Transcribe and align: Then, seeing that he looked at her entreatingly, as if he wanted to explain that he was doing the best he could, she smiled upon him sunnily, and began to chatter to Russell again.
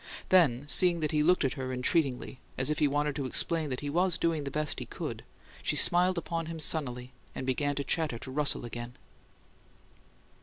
Then, 0.29 0.67
seeing 0.67 0.99
that 1.01 1.11
he 1.11 1.21
looked 1.21 1.45
at 1.45 1.53
her 1.53 1.71
entreatingly, 1.71 2.39
as 2.57 2.71
if 2.71 2.79
he 2.79 2.87
wanted 2.87 3.15
to 3.17 3.27
explain 3.27 3.69
that 3.69 3.81
he 3.81 3.89
was 3.91 4.17
doing 4.17 4.45
the 4.45 4.49
best 4.49 4.79
he 4.79 4.85
could, 4.87 5.23
she 5.61 5.75
smiled 5.75 6.17
upon 6.17 6.47
him 6.47 6.57
sunnily, 6.59 7.11
and 7.35 7.45
began 7.45 7.75
to 7.75 7.83
chatter 7.83 8.17
to 8.17 8.31
Russell 8.31 8.65
again. 8.65 8.95